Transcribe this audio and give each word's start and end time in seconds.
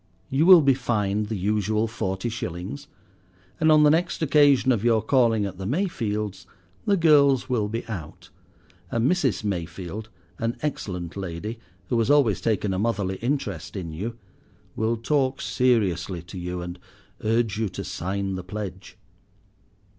You 0.31 0.47
will 0.47 0.63
be 0.63 0.73
fined 0.73 1.27
the 1.27 1.37
usual 1.37 1.87
forty 1.87 2.27
shillings; 2.29 2.87
and 3.59 3.71
on 3.71 3.83
the 3.83 3.91
next 3.91 4.23
occasion 4.23 4.71
of 4.71 4.83
your 4.83 4.99
calling 5.03 5.45
at 5.45 5.59
the 5.59 5.67
Mayfields' 5.67 6.47
the 6.87 6.97
girls 6.97 7.47
will 7.49 7.67
be 7.67 7.85
out, 7.87 8.31
and 8.89 9.07
Mrs. 9.07 9.43
Mayfield, 9.43 10.09
an 10.39 10.57
excellent 10.63 11.15
lady, 11.15 11.59
who 11.89 11.99
has 11.99 12.09
always 12.09 12.41
taken 12.41 12.73
a 12.73 12.79
motherly 12.79 13.17
interest 13.17 13.75
in 13.75 13.91
you, 13.93 14.17
will 14.75 14.97
talk 14.97 15.39
seriously 15.39 16.23
to 16.23 16.39
you 16.39 16.63
and 16.63 16.79
urge 17.23 17.59
you 17.59 17.69
to 17.69 17.83
sign 17.83 18.33
the 18.33 18.43
pledge. 18.43 18.97